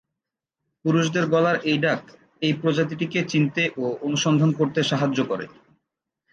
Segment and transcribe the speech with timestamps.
[0.85, 2.01] পুরুষদের গলার এই ডাক
[2.41, 5.45] এই প্রজাতিটিকে চিনতে ও অনুসন্ধান করতে সাহায্য করে।